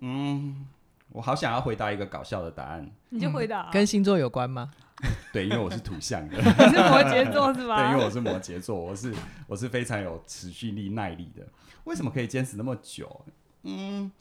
[0.00, 0.66] 嗯，
[1.08, 2.90] 我好想要回答一个搞笑的答案。
[3.08, 3.72] 你就回答、啊嗯。
[3.72, 4.70] 跟星座有关吗？
[5.32, 6.36] 对，因为我是土象的。
[6.36, 7.76] 你是摩羯座是吧？
[7.78, 9.14] 对，因为我是摩羯座，我是
[9.46, 11.42] 我是非常有持续力、耐力的。
[11.84, 13.24] 为什么可以坚持那么久？
[13.62, 14.12] 嗯，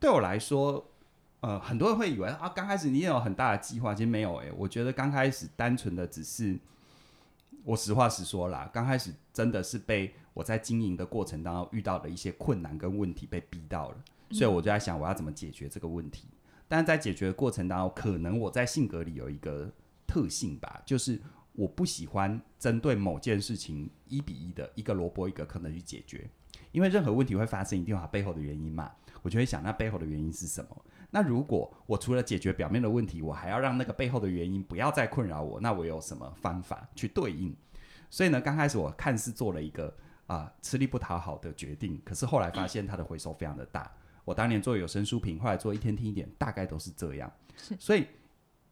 [0.00, 0.84] 对我来说。
[1.40, 6.58] 呃，很多人会以为啊，刚开始你也有很大的计划，其实没有诶、欸，我觉得刚开始单纯的只是，
[7.62, 13.96] 我实话实说啦，刚开始真的是被我在经营的过程当中遇到的一些困难跟问题被逼到了，
[14.30, 16.26] 所以我就在想我要怎么解决这个问题。
[16.66, 19.72] 但是在解决的过程当中，可能我在性格里有一个
[20.08, 21.20] 特性吧，就是
[21.52, 26.28] 我不喜欢针对某件事情一比一的一个萝卜一个坑的去解决，
[26.72, 28.90] 因为任何问题会发生，一定有它背后的原因嘛，
[29.22, 30.84] 我就会想那背后的原因是什么。
[31.10, 37.54] 那如果我除了解决表面的问题，我还要让那个背后的原因不要再困扰我，那我有什么方法去对应？
[38.10, 39.88] 所以呢，刚开始我看似做了一个
[40.26, 43.90] 啊、呃、吃力不讨好的决定，可是后来发现它的回收非常的大。
[44.24, 47.32] 我当年做有声书评，后来做一天听一点，大概都是这样。
[47.56, 48.06] 是，所以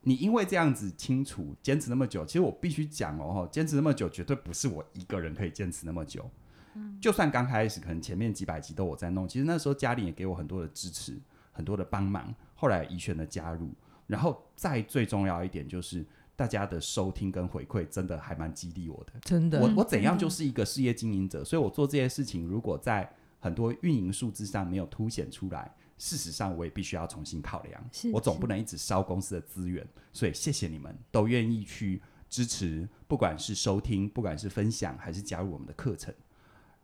[0.03, 6.31] 你因为这样子清楚坚持那么久，其实我必须讲哦，坚持那么久绝对不是我一个人可以坚持那么久。
[6.75, 11.19] 嗯，就算刚开始可能前面几百集都我在弄，其实那时候家里也给我很多的支持，
[11.57, 12.35] 很多的帮忙。
[12.55, 13.71] 后来怡璇的加入，
[14.07, 16.07] 然后再最重要一点就是。
[16.39, 19.59] 大家的收听跟回馈真的还蛮激励我的，真的。
[19.59, 27.83] 我我怎样就是一个事业经营者，所以我做这些事情，如果在很多运营数字上没有凸显出来，事实上我也必须要重新考量。
[28.13, 36.13] 我总不能一直烧公司的资源，所以谢谢你们都愿意去支持，不管是收听，不管是分享，还是加入我们的课程。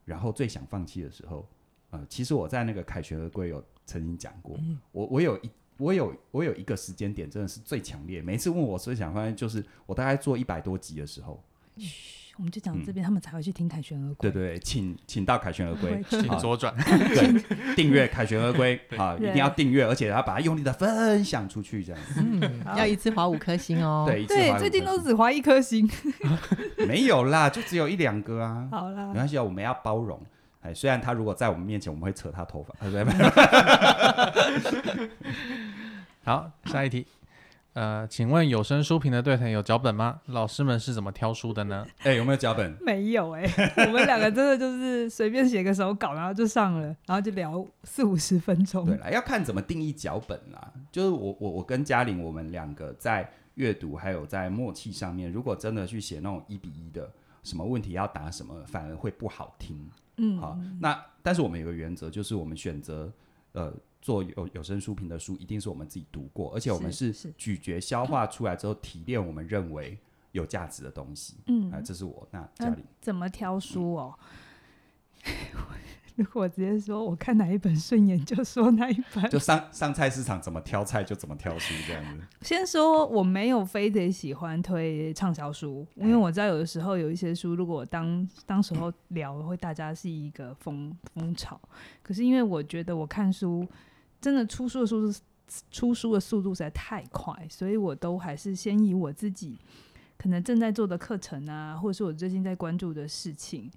[0.07, 1.47] 然后最想放弃的时候，
[1.91, 5.51] 呃，其实我在那个凯旋而归有曾经讲过，嗯、我我有一。
[5.79, 8.23] 我有我有一个时间点，真的是最强烈。
[8.23, 11.43] 每次问我最想发现，就是我大概做一百多集的时候。
[11.77, 14.31] 嘘，我们就讲这边，嗯、他们才会去听凯旋而归。
[14.31, 22.21] 对对，请请到凯旋而归，请左转，对，订阅凯旋而归 啊，一定要订阅，而且要把它用力的分享出去，这样子。
[22.23, 24.05] 嗯， 要一次划五颗星哦。
[24.09, 25.91] 对，对，最近都只划一颗星。
[26.87, 28.69] 没有啦，就只有一两个啊。
[28.71, 30.21] 好啦，没关系啊，我们要包容。
[30.63, 33.29] 哎，虽然他如果在我们面前，我们会扯他头发，对不对？
[36.25, 37.07] 好，下一题。
[37.75, 40.21] 呃，请问有声书评的对谈有脚本吗？
[40.27, 41.87] 老师们是怎么挑书的呢？
[42.05, 42.77] 哎、欸，有没有脚本？
[42.83, 48.85] 没有哎、欸，我们两个真的就是随便写个手稿，然后就上了，然后就聊四五十分钟。
[48.85, 50.71] 对了，要看怎么定义脚本啦。
[50.93, 57.11] 就是我我我跟嘉玲，我们两个在阅读还有在默契上面，如果真的去写那种一比一的，
[57.43, 59.91] 什么问题要答什么，反而会不好听。
[60.17, 63.13] 嗯，好，那但是我们有个原则，就是我们选择
[63.53, 69.99] 呃做有有声书评的书，一定是我们自己读过，而且我们是咀嚼消化出来之后提炼我们认为
[70.33, 71.37] 有价值的东西。
[71.47, 74.19] 嗯，啊，这是我那嘉玲怎么挑书哦？
[76.17, 79.31] 嗯 如果我直接说我看哪一本顺眼，就说哪一本。
[79.31, 82.21] 就上上菜市场怎么挑菜就怎么挑书这样子。
[82.43, 91.61] 先说我没有非得喜欢推畅销书，因为我知道有的时候有一些书，如果当当时候聊会大家是一个风风潮。
[92.03, 93.67] 可是因为我觉得我看书
[94.21, 95.19] 真的出书的速度
[95.71, 99.59] 出书的速度实在太快，所以我都还是先以我自己
[100.17, 103.71] 可能正在做的课程啊，或者是我最近在关注的事情。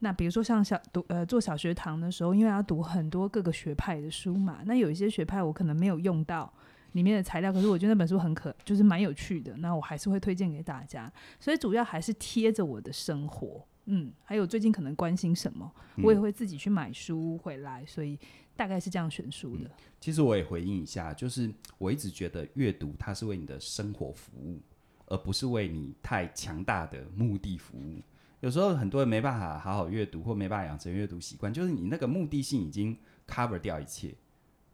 [0.00, 6.52] 那比如说像小读呃做小学堂的时候，因为要读很多各个学派的书嘛，那有一些学派我可能没有用到
[6.92, 11.12] 里面的材料，可是我觉得那本书很可，就是蛮有趣的，那我还是会推荐给大家。
[11.40, 15.70] 所以主要还是贴着我的生活，嗯，还有最近可能关心什么，
[16.02, 18.18] 我也会自己去买书回来，所以
[18.54, 19.64] 大概是这样选书的。
[19.64, 24.60] 嗯，其实我也回应一下，就是我一直觉得阅读它是为你的生活服务，
[25.06, 28.00] 而不是为你太强大的目的服务。
[28.40, 32.96] 有时候很多人没办法好好阅读，或没办法养成阅读习惯，就是你那个目的性已经
[33.26, 34.14] cover 掉一切。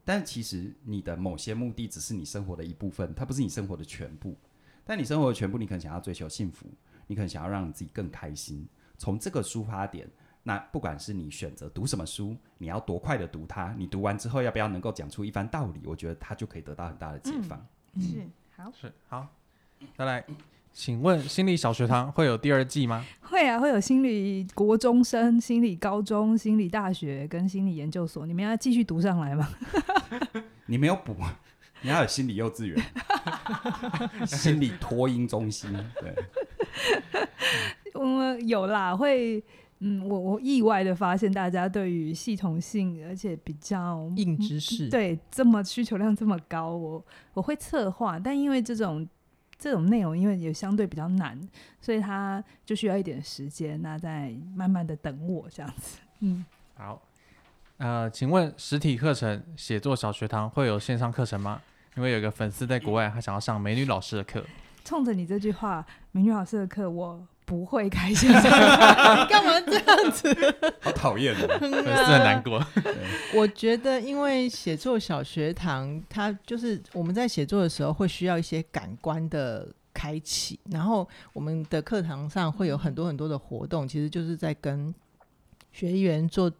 [0.04, 4.36] 但其实你的某些目的只是你生活的一部分，它不是你生活的全部。
[4.84, 6.66] 但你生活的全部，你可能想要追求幸福，
[7.06, 8.68] 你可能想要让你自己更开心。
[8.98, 10.06] 从这个出发点，
[10.42, 17.66] 那不管是你选择读什么书，你要多快的读它，你读完之后要不要能够讲出一番道理，我觉得它就可以得到很大的解放。
[17.94, 19.34] 嗯，是好，是好，
[19.96, 20.22] 再来。
[20.74, 23.04] 请问心理小学堂会有第二季吗？
[23.20, 29.48] 会啊，会有心理国中生、心理高中、心理大学跟心理研究所，你们要继续读上来吗？
[30.66, 31.14] 你没有补，
[31.80, 32.84] 你要有心理幼稚园、
[34.26, 35.70] 心理托婴中心。
[36.00, 36.12] 对，
[37.94, 39.40] 我们有啦，会
[39.78, 49.08] 嗯，我我意外的发现，大家对于系统性而且比较硬知识，对这么需求量这么高，我我会策划，但因为这种。
[49.64, 51.40] 这种内容因为也相对比较难，
[51.80, 53.80] 所以他就需要一点时间。
[53.80, 56.00] 那再慢慢的等我这样子。
[56.20, 57.00] 嗯，好。
[57.78, 61.62] 呃，请问实体课程写作小学堂会有线上课程吗？
[61.96, 64.44] 因为有个粉丝在国外，他想要上美女老师的课。
[64.84, 69.22] 冲着你这句话，美女老师的课我不会开线上课。
[69.22, 70.34] 你 干嘛这样子？
[70.80, 72.64] 好讨厌哦， 粉丝很难过。
[73.34, 84.94] 我觉得，因为写作小学堂，它就是我们在写作的时候会需要一些感官的开启，然后我们的课堂上会有很多很多的活动，其实就是在跟
[85.70, 86.50] 学员做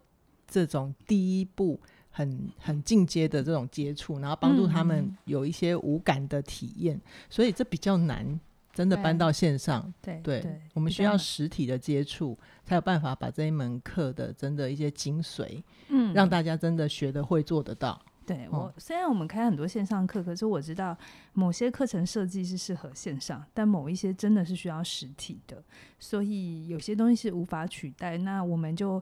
[0.47, 1.79] 这种第一步
[2.11, 8.39] 很很进阶的这种接触，然后帮助他们有一些无感的体验，所以这比较难。
[8.75, 17.99] 真的搬到线上，对对，对，我们需要实体的接触，才有办法把这一门课的真的一些精髓，嗯，让大家真的学得会做得到。
[18.25, 20.97] 对我，虽然我们开很多线上课，可是我知道
[21.33, 25.63] 某些课程设计是适合线上，但某一些真的是需要实体的，
[25.97, 28.17] 所以有些东西是无法取代。
[28.17, 29.01] 那我们就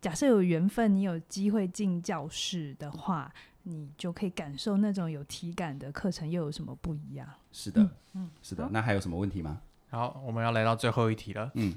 [0.00, 3.32] 假设有缘分，你有机会进教室的话，
[3.68, 7.28] 你就可以感受那种有体感的课程又有什么不一样？
[7.52, 8.66] 是的，嗯，是的。
[8.72, 9.60] 那还有什么问题吗？
[9.90, 11.50] 好，我们要来到最后一题了。
[11.54, 11.74] 嗯，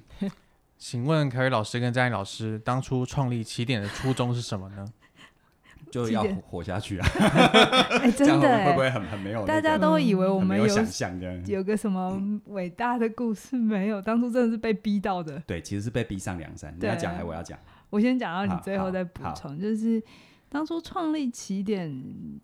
[0.77, 4.85] 请问凯瑞老师跟佳颖老师当初创立起点的初衷是什么呢？
[5.91, 7.07] 就要活下去啊！
[8.01, 9.45] 哎，真的会不会很很没有？
[9.45, 14.01] 大家都以为我们有想象的，有个什么伟大的故事没有？
[14.01, 15.37] 当初真的是被逼到的。
[15.45, 16.73] 对，其实是被逼上梁山。
[16.79, 17.59] 你要讲还是我要讲？
[17.89, 19.59] 我先讲，然后你最后再补充。
[19.59, 20.01] 就是
[20.51, 21.89] 当初创立起点，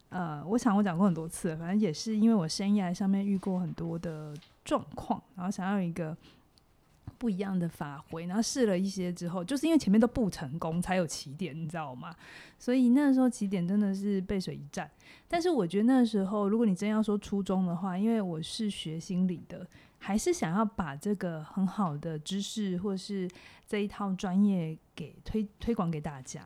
[0.07, 6.15] 呃，我想我讲过很多次，反正也是因为我生涯上面遇过很多的状况，然后想要一个。
[7.19, 12.13] 不一样的发挥，然后试了一些之后，就是因为前面都不成功，才有起点，你知道吗？
[12.59, 14.87] 所以那时候起点真的是背水一战。
[15.27, 19.65] 但是我觉得那时候，如果你真要说初衷的话，因为我是学心理的，
[19.97, 23.27] 还是想要把这个很好的知识或是
[23.65, 26.45] 这一套专业给推推广给大家，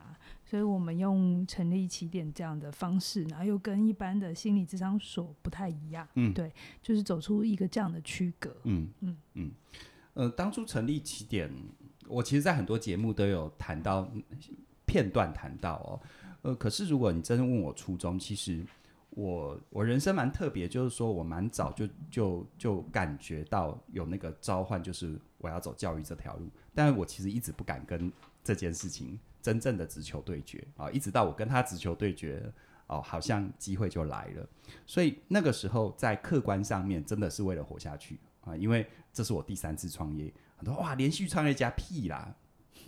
[0.52, 9.16] 所以我们用成立起点这样的方式，然后又跟一般的心理智商所不太一样，嗯，对，就是走出一个这样的区隔，嗯嗯嗯。
[9.32, 9.52] 嗯
[10.12, 11.50] 呃，当初成立起点，
[12.06, 14.06] 我其实，在很多节目都有谈到
[14.84, 16.00] 片段谈到哦。
[16.42, 18.62] 呃，可是如果你真的问我初衷，其实
[19.08, 26.46] 我我人生蛮特别，就是说我蛮早就就就感觉到有那个召唤，就是我要走教育这条路。
[26.74, 28.12] 但是我其实一直不敢跟
[28.44, 32.42] 这件事情真正的直球对决啊，一直到我跟他直球对决
[32.86, 34.48] 哦，好像机会就来了。
[34.86, 38.18] 所以那个时候在客观上面，真的是为了活下去。
[38.44, 42.34] 啊，因为这是我第三次创业，很多哇，连续创业家屁啦，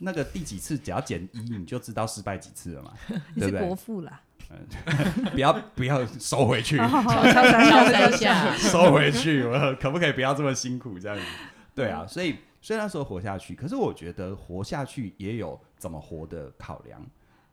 [0.01, 2.93] 那个第几次只要减一，你就知道失败几次了嘛，
[3.38, 3.61] 对不对？
[3.64, 4.67] 国父啦，嗯，
[5.31, 6.77] 不要不要收回去，
[8.59, 11.25] 收回去，我可不可以不要这么辛苦这样子？
[11.73, 17.05] 对啊，所以虽然说活下去，可是我觉得活下去也有怎么活的考量。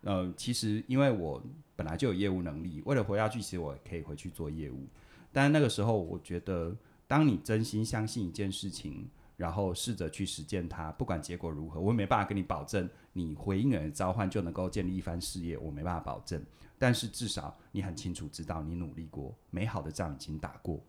[0.04, 1.44] 呃，其实因为我
[1.76, 4.88] 本来就有业务能力，为了活下去，其实我可以回去做业务，
[5.34, 6.74] 但那个时候我觉得。
[7.08, 16.42] 当你真心相信一件事情，然后试着去实践它，不管结果如何，我也没办法跟你保证你回应人的召唤就能够建立一番事业，我没办法保证。
[16.80, 20.80] 但是至少你很清楚知道你努力过，美好的仗已经打过。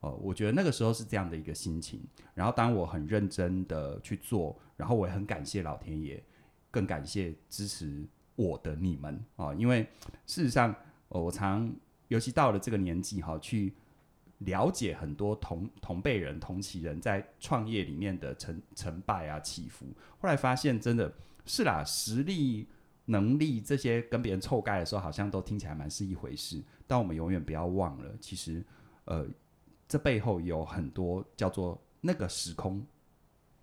[0.00, 2.00] 呃，我觉得那个时候是这样的一个心情。
[2.34, 6.22] 然后当我很认真的去做，然后我也很感谢老天爷，
[6.70, 8.04] 更感谢支持
[8.36, 9.86] 我的你们啊、因为
[10.26, 10.74] 事实上，
[11.08, 11.72] 呃、我常
[12.08, 13.72] 尤其到了这个年纪哈、去。
[14.44, 19.84] 了解很多同同辈人、同期人在创业里面的成成败啊、起伏，
[20.18, 21.12] 后来发现真的
[21.44, 22.66] 是啦，实力、
[23.04, 26.62] 能力这些跟别人凑盖的时候，好像都听起来蛮是一回事。
[26.86, 28.64] 但我们永远不要忘了，其实
[29.04, 29.28] 呃，
[29.90, 32.86] 这背后有很多叫做那个时空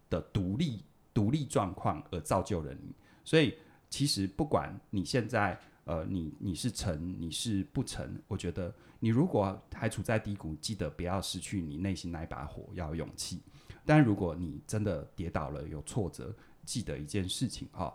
[0.10, 2.94] 的独立独立状况而造就了你。
[3.24, 3.58] 所以
[3.90, 8.74] 其实不管你现在呃，你你是成你是不成，我觉得。
[9.00, 13.40] 你如果还处在低谷，记得不要失去你内心那一把火，要有勇气。
[13.86, 16.36] 但如果你真的跌倒了，有挫折，
[16.66, 17.94] 记得一件事情哦，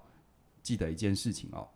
[0.63, 1.69] 记得一件事情哦，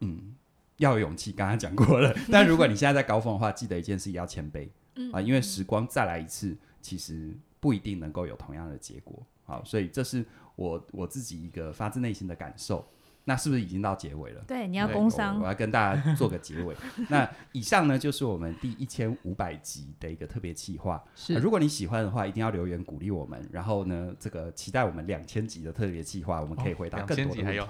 [0.00, 0.34] 嗯，
[0.78, 1.30] 要有勇气。
[1.30, 2.12] 刚刚讲过了。
[2.32, 4.66] 但如果你现在在高峰的话，记得一件事情，要谦卑
[5.12, 9.24] 啊，因为时光再来一次，其实不一定能够有同样的结果。
[9.44, 10.24] 好，所以这是
[10.56, 12.86] 我我自己一个发自内心的感受。
[13.24, 14.42] 那是不是已经到结尾了？
[14.48, 16.74] 对，你要工商，我，我要跟大家做个结尾。
[17.10, 21.04] 那以上呢，就是我们第一千五百集的一个特别企划。
[21.14, 23.46] 是、呃，如果你喜欢的话，一定要留言鼓励我们。
[23.52, 27.42] 然后呢，这个期待我们两千集的特别企划，我们可以回答更多的问题。
[27.42, 27.68] 哦、还有，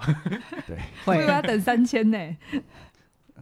[0.65, 2.37] 对，会要等三千呢？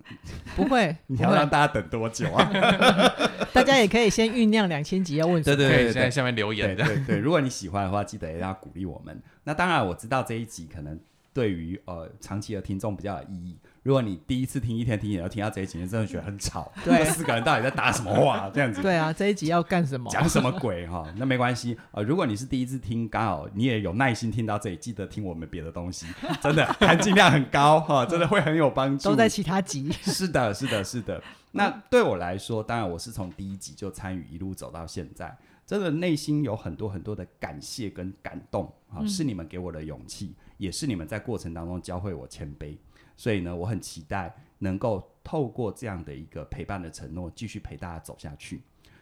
[0.56, 2.52] 不会， 你要让大家等多久啊？
[3.54, 6.76] 大家也可以先酝酿两千集要问什么，对对对，现在下面留言。
[6.76, 9.22] 对对，对，如果你喜欢的话，记得要鼓励我们。
[9.44, 11.00] 那当然，我知道这一集可能。
[11.34, 13.56] 对于呃长期的听众比较有意义。
[13.88, 16.70] 如果你第一次听一天听一点，然后听到这一集，你真的觉得很吵。
[16.84, 18.52] 对，四个人到底在打什么话？
[18.54, 18.82] 这样子。
[18.82, 20.12] 对啊，这一集要干什么？
[20.12, 21.08] 讲什么鬼哈？
[21.16, 26.06] 那没关系呃，如果你是第一次听，刚好你也有耐心听到这里，记得听我们别的东西，
[26.42, 29.08] 真的含金量很高哈，真的会很有帮助。
[29.08, 29.90] 都在其他集。
[30.02, 31.24] 是的，是的，是的。
[31.54, 35.34] 那对我来说，当然我是从第一集就参与，一路走到现在，
[35.66, 40.36] 真的内心有很多很多的感谢跟感动啊，是你们给我的勇气。
[40.58, 42.76] 也是你们在过程当中教会我谦卑，
[43.18, 48.62] 所以呢，我很期待能够透过这样的一个陪伴的承诺，继续陪大家走下去。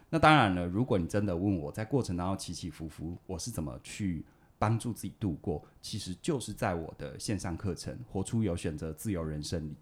[0.10, 4.26] 那当然了，如果你真的问我在过程当中起起伏伏，我是怎么去
[4.58, 9.76] 帮助自己度过，其实就是在我的线上课程《活出有选择自由人生》里。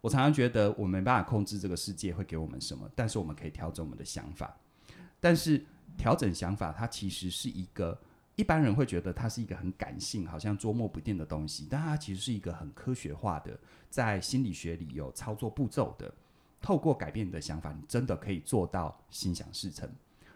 [0.00, 4.56] 我常常觉得我没办法控制这个世界会给我们什么，但是我们可以调整我们的想法。
[5.20, 5.64] 但是
[5.96, 7.98] 调整想法，它其实是一个
[8.36, 13.58] 一般人会觉得它是一个很感性、好像捉摸不定的东西，但它其实是一个很科学化的，
[13.90, 16.12] 在心理学里有操作步骤的。
[16.60, 19.88] 透过改变你的想法，你真的可以做到心想事成。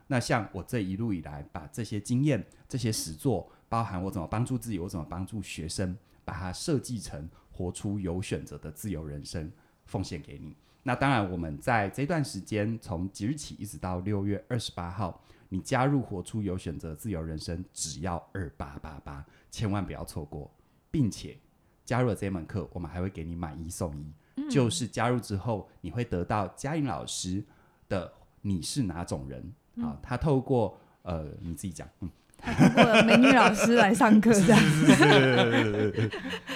[0.07, 9.51] 那像我这一路以来，把这些经验、这些实作，包含我怎么帮助自己，我怎么帮助学生，把它设计成活出有选择的自由人生，
[9.85, 10.57] 奉献给你。
[10.85, 20.51] 那当然，我们在这段时间，从即日起一直到六月二十八号，你加入活出有选择自由人生，只要二八八八，千万不要错过，
[20.91, 21.37] 并且
[21.85, 27.45] 加入了这门课，我们还会给你买一送一，嗯、就是加入之后，你会得到嘉颖老师
[27.89, 29.53] 的你是哪种人？
[29.75, 32.09] 嗯、啊，他透过呃，你自己讲，嗯。
[32.41, 34.61] 通过美女老师来上课，这样。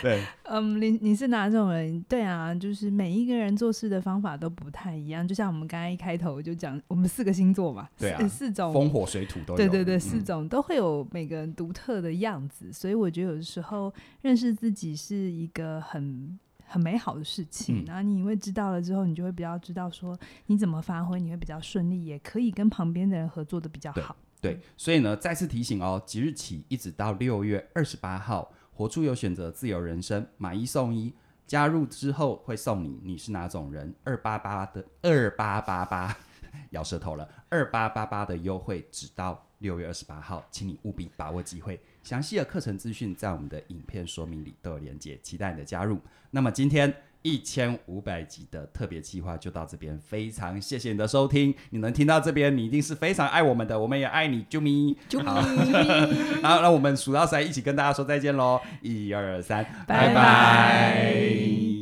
[0.03, 2.01] 对，嗯，你你是哪种人？
[2.09, 5.27] 对啊，就是每一个人做事的方法都不太一样。
[5.27, 9.57] 就像我们刚刚一开头就讲，我们四个星座嘛，对啊，四,四种风火水土都有。
[9.57, 12.67] 对对对，四种都会有每个人独特的样子。
[12.69, 17.83] 嗯、所以我觉得有的时候认识自己是一个很很美好的事情。
[17.83, 24.17] 嗯、然后你因为知道了之后，你就会比较知道说你怎么发挥，你会比较顺利，也可以跟旁边的人合作的比较好。
[24.45, 31.15] 对，所以呢，再次提醒哦，即日起一直到六月二十八号，活出有选择自由人生，买一送一，
[31.47, 33.95] 加入之后会送你，你是哪种人？
[34.05, 36.15] 二八八的二八八八，
[36.73, 41.81] 咬舌头了，二八八八的优惠，直到六月二十八号，请你务必把握机会。
[42.03, 45.99] 详细的课程资讯在我们的影片说明里都有连接，期待你的加入。
[46.31, 46.95] 那么今天。
[47.25, 51.55] 一千五百集的特别计划就到这边，非常谢谢你的收听。
[51.71, 56.43] 你能听到这边，你一定是非常爱我们的，我们也爱你，啾咪，啾咪。
[56.43, 58.61] 好， 那我们数到三，一起跟大家说再见喽！
[58.83, 60.15] 一二三，拜拜。
[60.15, 61.74] 拜拜。